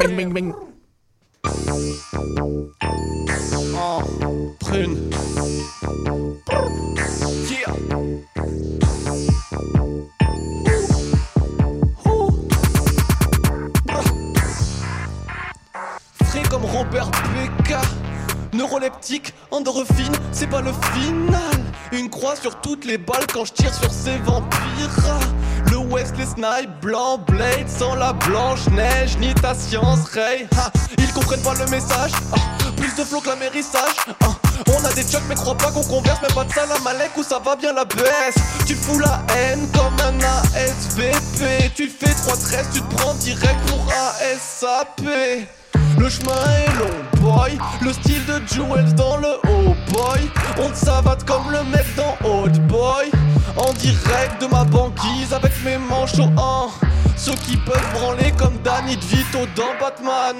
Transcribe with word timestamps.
Bing, 0.00 0.16
bing, 0.16 0.32
bing. 0.32 0.54
Oh, 3.76 4.02
prune. 4.60 5.10
Yeah. 7.48 7.72
Frais 16.24 16.42
comme 16.50 16.64
Robert 16.64 17.10
Becca. 17.34 17.82
Neuroleptique, 18.52 19.34
endorphine, 19.50 20.12
c'est 20.32 20.48
pas 20.48 20.60
le 20.60 20.72
final. 20.92 21.40
Une 21.92 22.10
croix 22.10 22.36
sur 22.36 22.60
toutes 22.60 22.84
les 22.84 22.98
balles 22.98 23.26
quand 23.32 23.44
je 23.44 23.52
tire 23.52 23.74
sur 23.74 23.92
ces 23.92 24.16
vampires. 24.18 25.18
Le 25.94 26.00
Wesley 26.00 26.26
Snipe, 26.26 26.70
blanc, 26.82 27.18
blade, 27.18 27.68
sans 27.68 27.94
la 27.94 28.12
blanche 28.12 28.66
neige, 28.72 29.16
ni 29.18 29.32
ta 29.32 29.54
science, 29.54 30.08
Ray. 30.12 30.48
Ha, 30.56 30.70
ils 30.98 31.12
comprennent 31.12 31.42
pas 31.42 31.54
le 31.54 31.66
message. 31.66 32.10
Ah, 32.32 32.38
plus 32.76 32.92
de 32.96 33.04
flow 33.04 33.20
que 33.20 33.28
l'amérissage. 33.28 33.94
Ah, 34.20 34.34
on 34.66 34.84
a 34.84 34.92
des 34.92 35.02
chocs, 35.02 35.22
mais 35.28 35.36
crois 35.36 35.56
pas 35.56 35.70
qu'on 35.70 35.84
converse, 35.84 36.18
mais 36.20 36.34
pas 36.34 36.42
de 36.42 36.88
alek 36.88 37.16
où 37.16 37.22
ça 37.22 37.38
va 37.38 37.54
bien 37.54 37.72
la 37.72 37.84
baisse. 37.84 38.34
Tu 38.66 38.74
fous 38.74 38.98
la 38.98 39.22
haine 39.36 39.68
comme 39.72 39.94
un 40.00 40.18
ASVP. 40.56 41.70
Tu 41.76 41.88
fais 41.88 42.10
3-13, 42.10 42.72
tu 42.72 42.80
te 42.80 42.94
prends 42.96 43.14
direct 43.14 43.60
pour 43.68 43.86
ASAP. 44.20 45.00
Le 45.96 46.08
chemin 46.08 46.32
est 46.32 46.76
long, 46.76 47.20
boy. 47.20 47.56
Le 47.82 47.92
style 47.92 48.26
de 48.26 48.42
Jewels 48.52 48.94
dans 48.94 49.16
le 49.18 49.34
haut, 49.48 49.76
boy. 49.92 50.28
On 50.58 50.70
te 50.70 50.76
savate 50.76 51.24
comme 51.24 51.52
le 51.52 51.62
mec 51.70 51.86
dans. 51.96 52.03
En 53.66 53.72
direct 53.72 54.42
de 54.42 54.46
ma 54.46 54.64
banquise 54.64 55.32
avec 55.32 55.52
mes 55.64 55.78
manches 55.78 56.18
au 56.18 56.24
1. 56.24 56.68
Ceux 57.16 57.34
qui 57.46 57.56
peuvent 57.56 57.92
branler 57.94 58.30
comme 58.36 58.58
Danny 58.62 58.96
DeVito 58.96 59.46
dans 59.56 59.74
Batman. 59.80 60.36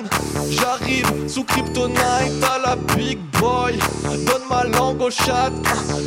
J'arrive 0.50 1.06
sous 1.26 1.44
Kryptonite 1.44 1.98
à 1.98 2.58
la 2.58 2.76
Big 2.94 3.18
Boy. 3.40 3.78
Donne 4.26 4.42
ma 4.50 4.64
langue 4.64 5.00
au 5.00 5.10
chat 5.10 5.50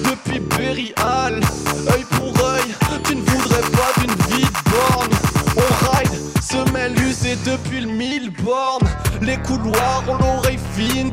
depuis 0.06 0.40
Berry 0.40 0.94
Hall. 1.00 1.42
Œil 1.92 2.06
pour 2.12 2.46
œil, 2.46 2.76
tu 3.04 3.16
ne 3.16 3.22
voudrais 3.22 3.62
pas 3.62 4.00
d'une 4.00 4.38
vie 4.38 4.48
borne. 4.70 5.09
On 5.58 5.98
ride, 5.98 6.22
semelle 6.40 6.94
usée 7.02 7.36
depuis 7.46 7.81
le 7.81 7.88
mille 7.88 8.30
bornes. 8.44 8.88
Les 9.22 9.38
couloirs 9.38 10.04
ont 10.08 10.18
l'oreille 10.18 10.47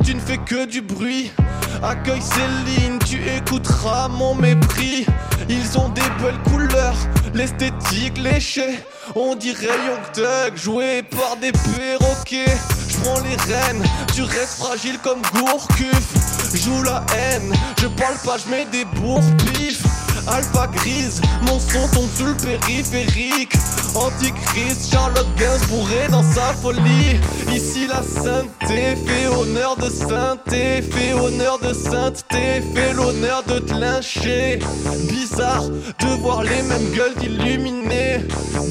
tu 0.03 0.13
ne 0.13 0.19
fais 0.19 0.37
que 0.37 0.65
du 0.65 0.81
bruit. 0.81 1.31
Accueille 1.81 2.21
Céline, 2.21 2.99
tu 2.99 3.19
écouteras 3.27 4.07
mon 4.07 4.35
mépris. 4.35 5.05
Ils 5.49 5.77
ont 5.79 5.89
des 5.89 6.01
belles 6.21 6.39
couleurs, 6.51 6.95
l'esthétique 7.33 8.17
léchée. 8.17 8.79
On 9.15 9.35
dirait 9.35 9.65
Young 9.65 10.11
Thug, 10.13 10.55
joué 10.55 11.01
par 11.03 11.37
des 11.37 11.51
perroquets. 11.51 12.57
J'prends 12.89 13.19
les 13.21 13.35
rênes, 13.53 13.83
tu 14.13 14.21
restes 14.21 14.59
fragile 14.59 14.99
comme 15.03 15.21
Gourcuff. 15.33 16.55
Joue 16.63 16.83
la 16.83 17.03
haine, 17.17 17.51
je 17.81 17.87
parle 17.87 18.17
pas, 18.23 18.37
j'mets 18.37 18.65
des 18.65 18.85
bourre-pif. 18.85 19.81
Alpha 20.27 20.67
grise, 20.67 21.21
mon 21.43 21.59
son 21.59 21.87
tombe 21.93 22.09
sur 22.15 22.25
le 22.25 22.33
périphérique. 22.33 23.53
Antichrist, 23.95 24.91
Charlotte 24.91 25.27
Gainsbourg 25.37 25.87
est 25.91 26.09
dans 26.09 26.23
sa 26.23 26.53
folie. 26.53 27.19
Ici 27.51 27.87
la 27.87 28.01
sainteté 28.01 28.95
fait 29.05 29.27
honneur 29.27 29.75
de 29.77 29.89
sainteté, 29.89 30.81
fait 30.81 31.13
honneur 31.13 31.59
de 31.59 31.73
sainteté, 31.73 32.61
fait 32.73 32.93
l'honneur 32.93 33.43
de 33.43 33.59
te 33.59 33.73
lyncher. 33.73 34.59
Bizarre 35.09 35.69
de 35.69 36.21
voir 36.21 36.43
les 36.43 36.61
mêmes 36.63 36.91
gueules 36.93 37.15
d'illuminés. 37.15 38.19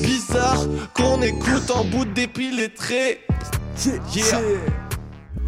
Bizarre 0.02 0.66
qu'on 0.94 1.22
écoute 1.22 1.70
en 1.70 1.84
bout 1.84 2.04
de 2.04 2.12
dépit 2.12 2.50
les 2.50 2.72
traits. 2.72 3.20
Yeah. 4.14 4.83